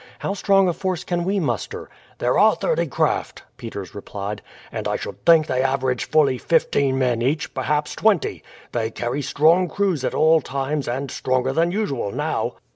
[0.17, 4.95] How strong a force can we muster?" "There are thirty craft," Peters replied; "and I
[4.95, 8.41] should think they average fully fifteen men each perhaps twenty.
[8.71, 12.53] They carry strong crews at all times, and stronger than usual now."